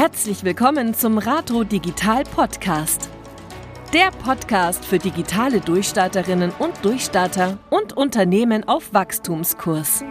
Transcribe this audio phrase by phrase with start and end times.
[0.00, 3.10] Herzlich willkommen zum Rato Digital Podcast.
[3.92, 10.02] Der Podcast für digitale Durchstarterinnen und Durchstarter und Unternehmen auf Wachstumskurs.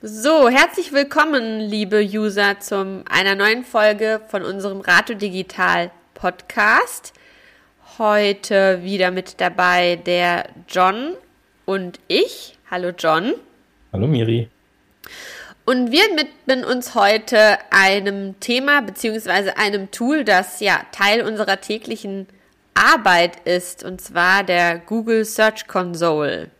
[0.00, 7.12] So, herzlich willkommen, liebe User, zu einer neuen Folge von unserem Rato Digital Podcast.
[8.00, 11.12] Heute wieder mit dabei der John
[11.66, 12.56] und ich.
[12.70, 13.34] Hallo John.
[13.92, 14.48] Hallo Miri.
[15.66, 19.50] Und wir widmen uns heute einem Thema bzw.
[19.50, 22.26] einem Tool, das ja Teil unserer täglichen
[22.72, 26.50] Arbeit ist, und zwar der Google Search Console.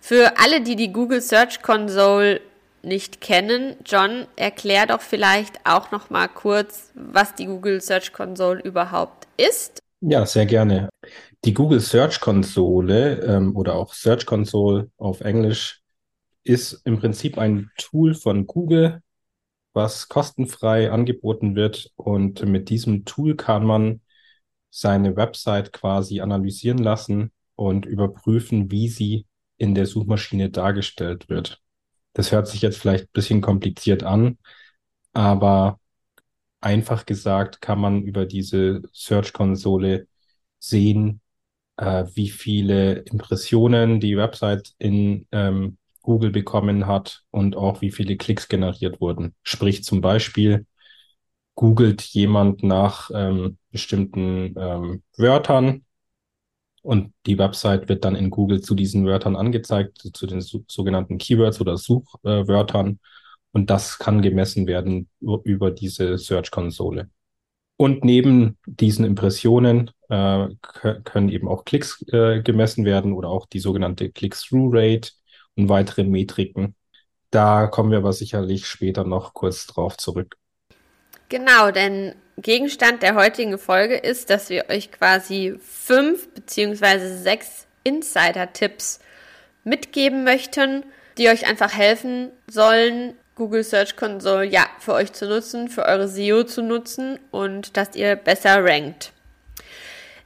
[0.00, 2.40] Für alle, die die Google Search Console
[2.80, 8.62] nicht kennen, John, erklär doch vielleicht auch noch mal kurz, was die Google Search Console
[8.62, 9.82] überhaupt ist.
[10.00, 10.88] Ja, sehr gerne.
[11.44, 15.82] Die Google Search Konsole ähm, oder auch Search Console auf Englisch
[16.44, 19.02] ist im Prinzip ein Tool von Google,
[19.74, 21.92] was kostenfrei angeboten wird.
[21.96, 24.02] Und mit diesem Tool kann man
[24.70, 29.26] seine Website quasi analysieren lassen und überprüfen, wie sie
[29.58, 31.60] in der Suchmaschine dargestellt wird.
[32.14, 34.38] Das hört sich jetzt vielleicht ein bisschen kompliziert an,
[35.14, 35.79] aber
[36.60, 40.06] einfach gesagt kann man über diese Search-Konsole
[40.58, 41.20] sehen,
[41.76, 48.16] äh, wie viele Impressionen die Website in ähm, Google bekommen hat und auch wie viele
[48.16, 49.34] Klicks generiert wurden.
[49.42, 50.66] Sprich zum Beispiel,
[51.54, 55.84] googelt jemand nach ähm, bestimmten ähm, Wörtern
[56.82, 61.18] und die Website wird dann in Google zu diesen Wörtern angezeigt, zu den so, sogenannten
[61.18, 62.88] Keywords oder Suchwörtern.
[62.92, 62.96] Äh,
[63.52, 67.10] und das kann gemessen werden über diese Search-Konsole.
[67.76, 70.48] Und neben diesen Impressionen äh,
[71.04, 75.12] können eben auch Klicks äh, gemessen werden oder auch die sogenannte Click-Through-Rate
[75.56, 76.74] und weitere Metriken.
[77.30, 80.36] Da kommen wir aber sicherlich später noch kurz drauf zurück.
[81.30, 89.00] Genau, denn Gegenstand der heutigen Folge ist, dass wir euch quasi fünf beziehungsweise sechs Insider-Tipps
[89.64, 90.84] mitgeben möchten,
[91.18, 96.08] die euch einfach helfen sollen, Google Search Console ja für euch zu nutzen, für eure
[96.08, 99.14] SEO zu nutzen und dass ihr besser rankt.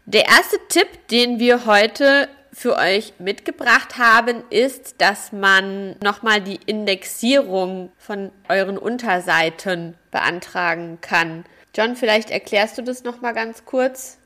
[0.04, 6.58] Der erste Tipp, den wir heute für euch mitgebracht haben, ist, dass man nochmal die
[6.66, 11.44] Indexierung von euren Unterseiten beantragen kann.
[11.72, 14.18] John, vielleicht erklärst du das nochmal ganz kurz?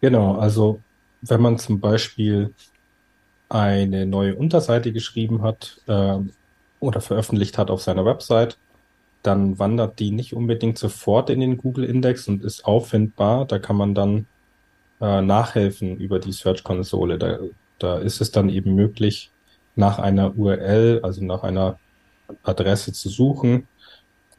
[0.00, 0.78] Genau, also
[1.20, 2.54] wenn man zum Beispiel
[3.48, 6.18] eine neue Unterseite geschrieben hat, äh,
[6.86, 8.58] oder veröffentlicht hat auf seiner Website,
[9.22, 13.44] dann wandert die nicht unbedingt sofort in den Google-Index und ist auffindbar.
[13.44, 14.26] Da kann man dann
[15.00, 17.18] äh, nachhelfen über die Search-Konsole.
[17.18, 17.38] Da,
[17.78, 19.30] da ist es dann eben möglich,
[19.74, 21.78] nach einer URL, also nach einer
[22.42, 23.68] Adresse zu suchen.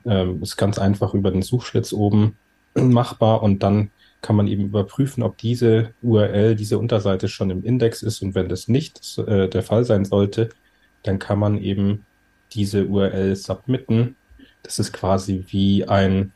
[0.06, 2.38] Ähm, ist ganz einfach über den Suchschlitz oben
[2.75, 3.91] machbar und dann
[4.22, 8.50] kann man eben überprüfen, ob diese URL, diese Unterseite schon im Index ist und wenn
[8.50, 10.50] das nicht äh, der Fall sein sollte,
[11.03, 12.06] dann kann man eben
[12.53, 14.16] diese URL submitten.
[14.63, 16.31] Das ist quasi wie ein,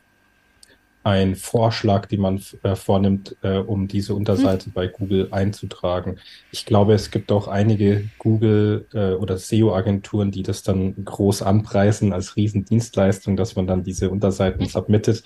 [1.04, 4.72] ein Vorschlag, den man äh, vornimmt, äh, um diese Unterseite hm.
[4.72, 6.18] bei Google einzutragen.
[6.50, 12.12] Ich glaube, es gibt auch einige Google äh, oder SEO-Agenturen, die das dann groß anpreisen
[12.12, 15.24] als Riesendienstleistung, dass man dann diese Unterseiten submittet.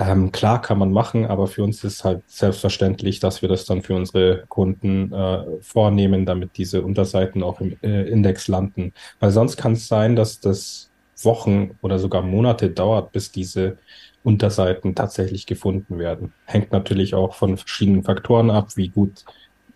[0.00, 3.82] Ähm, klar kann man machen, aber für uns ist halt selbstverständlich, dass wir das dann
[3.82, 8.94] für unsere Kunden äh, vornehmen, damit diese Unterseiten auch im äh, Index landen.
[9.18, 10.90] Weil sonst kann es sein, dass das
[11.22, 13.76] Wochen oder sogar Monate dauert, bis diese
[14.22, 16.32] Unterseiten tatsächlich gefunden werden.
[16.46, 19.26] Hängt natürlich auch von verschiedenen Faktoren ab, wie gut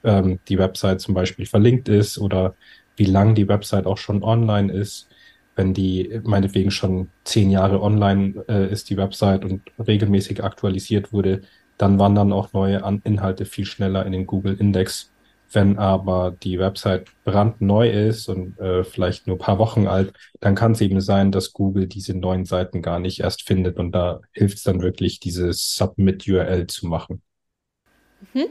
[0.05, 2.55] ähm, die Website zum Beispiel verlinkt ist oder
[2.97, 5.07] wie lang die Website auch schon online ist
[5.57, 11.43] wenn die meinetwegen schon zehn Jahre online äh, ist, die Website und regelmäßig aktualisiert wurde,
[11.79, 15.11] dann wandern auch neue An Inhalte viel schneller in den Google Index.
[15.53, 20.73] Wenn aber die Website brandneu ist und äh, vielleicht nur paar Wochen alt, dann kann
[20.73, 24.57] es eben sein, dass Google diese neuen Seiten gar nicht erst findet und da hilft
[24.57, 27.23] es dann wirklich, diese Submit-URL zu machen.
[28.33, 28.47] Mhm.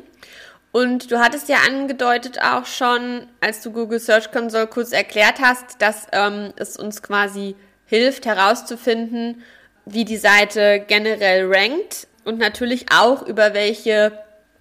[0.74, 5.80] Und du hattest ja angedeutet auch schon, als du Google Search Console kurz erklärt hast,
[5.84, 7.56] dass ähm, es uns quasi
[7.86, 9.44] hilft herauszufinden,
[9.86, 14.14] wie die Seite generell rankt und natürlich auch über welche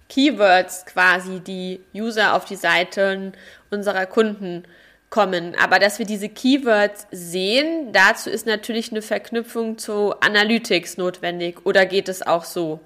[0.07, 3.33] Keywords quasi die User auf die Seiten
[3.71, 4.65] unserer Kunden
[5.09, 5.55] kommen.
[5.59, 11.65] Aber dass wir diese Keywords sehen, dazu ist natürlich eine Verknüpfung zu Analytics notwendig.
[11.65, 12.81] Oder geht es auch so?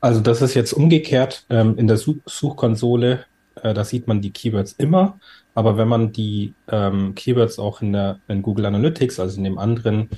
[0.00, 1.44] Also das ist jetzt umgekehrt.
[1.50, 3.24] Ähm, in der Such Suchkonsole
[3.62, 5.18] äh, da sieht man die Keywords immer.
[5.54, 9.58] Aber wenn man die ähm, Keywords auch in der in Google Analytics, also in dem
[9.58, 10.08] anderen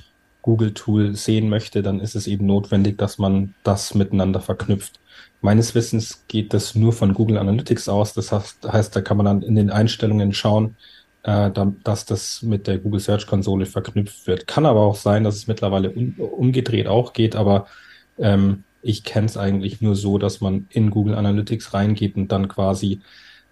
[0.41, 4.99] Google-Tool sehen möchte, dann ist es eben notwendig, dass man das miteinander verknüpft.
[5.41, 8.13] Meines Wissens geht das nur von Google Analytics aus.
[8.13, 10.75] Das heißt, da kann man dann in den Einstellungen schauen,
[11.23, 11.51] äh,
[11.83, 14.47] dass das mit der Google Search Konsole verknüpft wird.
[14.47, 17.67] Kann aber auch sein, dass es mittlerweile um, umgedreht auch geht, aber
[18.17, 22.47] ähm, ich kenne es eigentlich nur so, dass man in Google Analytics reingeht und dann
[22.47, 23.01] quasi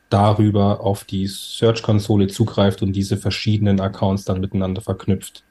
[0.09, 5.43] darüber auf die Search-Konsole zugreift und diese verschiedenen Accounts dann miteinander verknüpft.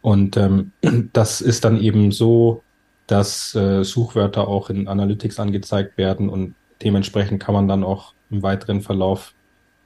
[0.00, 0.72] Und ähm,
[1.12, 2.62] das ist dann eben so,
[3.06, 8.42] dass äh, Suchwörter auch in Analytics angezeigt werden und dementsprechend kann man dann auch im
[8.42, 9.34] weiteren Verlauf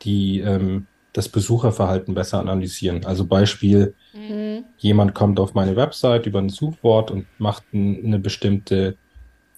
[0.02, 3.04] die ähm, das Besucherverhalten besser analysieren.
[3.04, 4.64] Also Beispiel, mhm.
[4.78, 8.96] jemand kommt auf meine Website über ein Suchwort und macht ein, eine bestimmte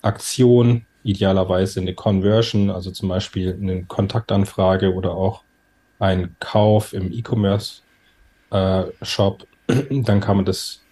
[0.02, 5.44] Aktion, idealerweise eine Conversion, also zum Beispiel eine Kontaktanfrage oder auch
[5.98, 10.82] ein Kauf im E-Commerce-Shop, äh, dann kann man das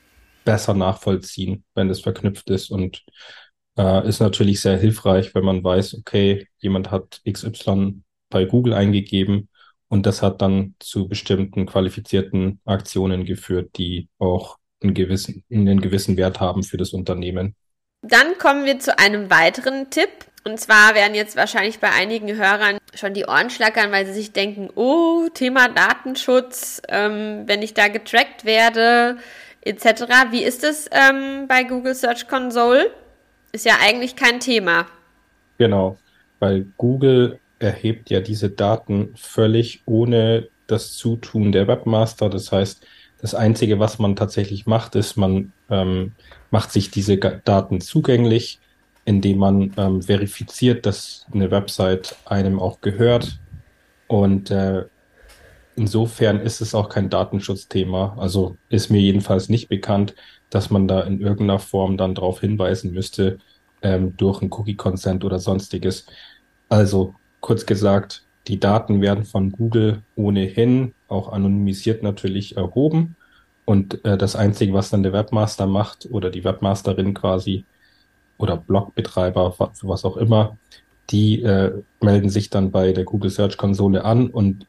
[0.44, 3.04] besser nachvollziehen, wenn das verknüpft ist und
[3.76, 9.48] äh, ist natürlich sehr hilfreich, wenn man weiß, okay, jemand hat XY bei Google eingegeben
[9.88, 16.16] und das hat dann zu bestimmten qualifizierten Aktionen geführt, die auch einen gewissen, einen gewissen
[16.16, 17.56] Wert haben für das Unternehmen.
[18.02, 20.08] Dann kommen wir zu einem weiteren Tipp.
[20.44, 24.32] Und zwar werden jetzt wahrscheinlich bei einigen Hörern schon die Ohren schlackern, weil sie sich
[24.32, 29.18] denken, oh, Thema Datenschutz, ähm, wenn ich da getrackt werde,
[29.60, 29.84] etc.
[30.30, 32.90] Wie ist es ähm, bei Google Search Console?
[33.52, 34.86] Ist ja eigentlich kein Thema.
[35.58, 35.98] Genau,
[36.38, 42.30] weil Google erhebt ja diese Daten völlig ohne das Zutun der Webmaster.
[42.30, 42.86] Das heißt,
[43.20, 46.12] das Einzige, was man tatsächlich macht, ist, man ähm,
[46.50, 48.60] macht sich diese Daten zugänglich,
[49.04, 53.38] indem man ähm, verifiziert, dass eine Website einem auch gehört.
[54.06, 54.84] Und äh,
[55.76, 58.16] insofern ist es auch kein Datenschutzthema.
[58.18, 60.14] Also ist mir jedenfalls nicht bekannt,
[60.50, 63.38] dass man da in irgendeiner Form dann darauf hinweisen müsste,
[63.82, 66.06] ähm, durch ein Cookie-Consent oder sonstiges.
[66.68, 73.14] Also kurz gesagt, die Daten werden von Google ohnehin auch anonymisiert natürlich erhoben.
[73.64, 77.64] Und äh, das Einzige, was dann der Webmaster macht oder die Webmasterin quasi
[78.38, 80.58] oder Blogbetreiber, was auch immer,
[81.10, 84.66] die äh, melden sich dann bei der Google Search Konsole an und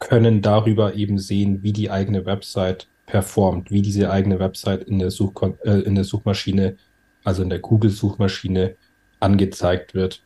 [0.00, 5.10] können darüber eben sehen, wie die eigene Website performt, wie diese eigene Website in der,
[5.10, 6.76] Such äh, in der Suchmaschine,
[7.22, 8.76] also in der Google-Suchmaschine
[9.20, 10.22] angezeigt wird.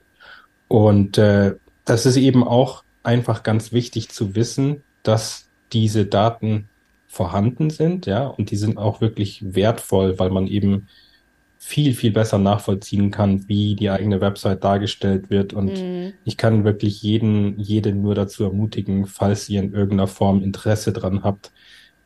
[0.67, 1.55] Und äh,
[1.85, 6.69] das ist eben auch einfach ganz wichtig zu wissen, dass diese Daten
[7.06, 10.89] vorhanden sind, ja, und die sind auch wirklich wertvoll, weil man eben
[11.59, 15.53] viel, viel besser nachvollziehen kann, wie die eigene Website dargestellt wird.
[15.53, 16.12] Und mhm.
[16.25, 21.25] ich kann wirklich jeden, jede nur dazu ermutigen, falls ihr in irgendeiner Form Interesse dran
[21.25, 21.50] habt,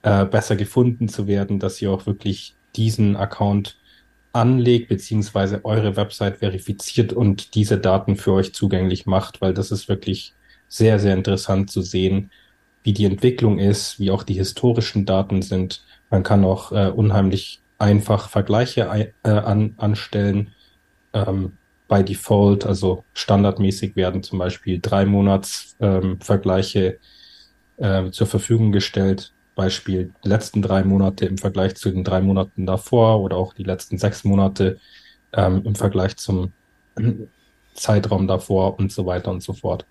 [0.02, 3.76] äh, besser gefunden zu werden, dass ihr auch wirklich diesen Account
[4.32, 9.88] anlegt, beziehungsweise eure Website verifiziert und diese Daten für euch zugänglich macht, weil das ist
[9.88, 10.32] wirklich
[10.72, 12.30] sehr, sehr interessant zu sehen,
[12.82, 15.84] wie die Entwicklung ist, wie auch die historischen Daten sind.
[16.08, 20.50] Man kann auch äh, unheimlich einfach Vergleiche äh, an, anstellen.
[21.12, 21.52] Ähm,
[21.88, 26.18] bei Default, also standardmäßig werden zum Beispiel drei Monats ähm,
[27.76, 29.34] äh, zur Verfügung gestellt.
[29.54, 33.98] Beispiel letzten drei Monate im Vergleich zu den drei Monaten davor oder auch die letzten
[33.98, 34.78] sechs Monate
[35.34, 36.52] ähm, im Vergleich zum
[37.74, 39.84] Zeitraum davor und so weiter und so fort.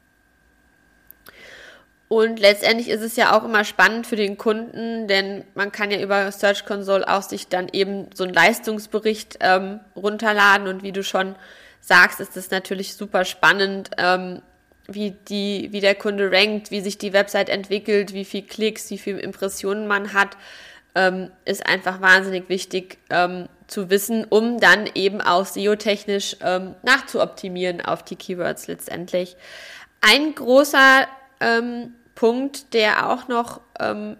[2.12, 6.02] Und letztendlich ist es ja auch immer spannend für den Kunden, denn man kann ja
[6.02, 11.06] über Search Console auch sich dann eben so einen Leistungsbericht ähm, runterladen und wie du
[11.06, 11.38] schon
[11.80, 14.42] sagst, ist es natürlich super spannend, ähm,
[14.88, 18.98] wie die, wie der Kunde rankt, wie sich die Website entwickelt, wie viel Klicks, wie
[18.98, 20.36] viel Impressionen man hat,
[20.96, 27.80] ähm, ist einfach wahnsinnig wichtig ähm, zu wissen, um dann eben auch SEO-technisch ähm, nachzuoptimieren
[27.80, 29.38] auf die Keywords letztendlich.
[30.02, 31.08] Ein großer
[31.40, 34.18] ähm, Punkt, der auch noch ähm,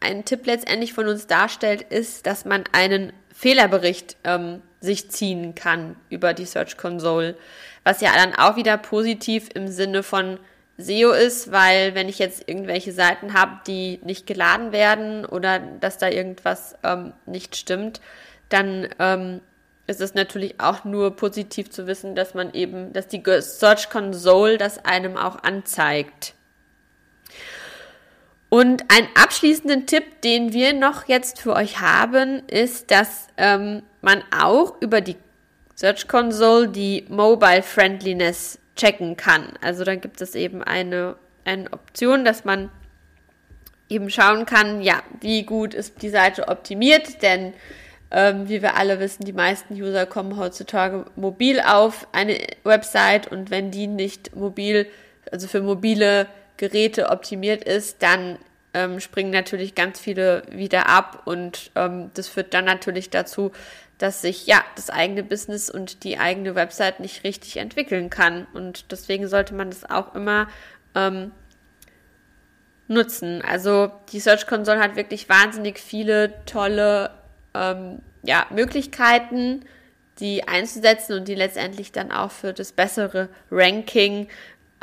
[0.00, 5.96] einen Tipp letztendlich von uns darstellt, ist, dass man einen Fehlerbericht ähm, sich ziehen kann
[6.08, 7.36] über die Search Console,
[7.84, 10.38] was ja dann auch wieder positiv im Sinne von
[10.78, 15.98] SEO ist, weil wenn ich jetzt irgendwelche Seiten habe, die nicht geladen werden oder dass
[15.98, 18.00] da irgendwas ähm, nicht stimmt,
[18.48, 19.40] dann ähm,
[19.86, 24.56] ist es natürlich auch nur positiv zu wissen, dass man eben, dass die Search Console
[24.56, 26.34] das einem auch anzeigt.
[28.50, 34.24] Und ein abschließenden Tipp, den wir noch jetzt für euch haben, ist, dass ähm, man
[34.36, 35.16] auch über die
[35.76, 39.52] Search Console die Mobile Friendliness checken kann.
[39.62, 41.14] Also da gibt es eben eine,
[41.44, 42.70] eine Option, dass man
[43.88, 47.52] eben schauen kann, ja, wie gut ist die Seite optimiert, denn
[48.10, 53.50] ähm, wie wir alle wissen, die meisten User kommen heutzutage mobil auf eine Website und
[53.50, 54.86] wenn die nicht mobil,
[55.30, 56.26] also für mobile
[56.60, 58.38] Geräte optimiert ist, dann
[58.74, 63.50] ähm, springen natürlich ganz viele wieder ab und ähm, das führt dann natürlich dazu,
[63.96, 68.92] dass sich ja das eigene Business und die eigene Website nicht richtig entwickeln kann und
[68.92, 70.48] deswegen sollte man das auch immer
[70.94, 71.32] ähm,
[72.88, 73.40] nutzen.
[73.42, 77.10] Also die Search Console hat wirklich wahnsinnig viele tolle
[77.54, 79.64] ähm, ja, Möglichkeiten,
[80.18, 84.28] die einzusetzen und die letztendlich dann auch für das bessere Ranking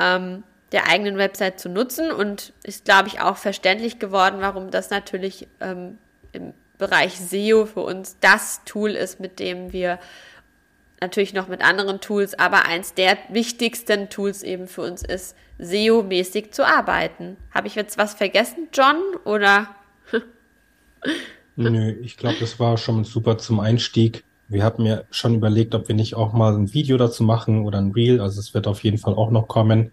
[0.00, 2.10] ähm, der eigenen Website zu nutzen.
[2.10, 5.98] Und ist, glaube ich, auch verständlich geworden, warum das natürlich ähm,
[6.32, 9.98] im Bereich SEO für uns das Tool ist, mit dem wir
[11.00, 16.52] natürlich noch mit anderen Tools, aber eins der wichtigsten Tools eben für uns ist, SEO-mäßig
[16.52, 17.36] zu arbeiten.
[17.52, 18.96] Habe ich jetzt was vergessen, John?
[19.24, 19.68] Oder?
[21.56, 24.24] Nö, ich glaube, das war schon super zum Einstieg.
[24.48, 27.78] Wir hatten mir schon überlegt, ob wir nicht auch mal ein Video dazu machen oder
[27.78, 28.20] ein Reel.
[28.20, 29.90] Also es wird auf jeden Fall auch noch kommen,